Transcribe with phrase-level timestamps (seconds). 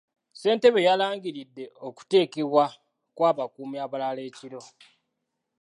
[0.33, 2.65] Ssentebe yalangiridde okuteekebwa
[3.15, 4.61] kw'abakuumi abalala ekiro.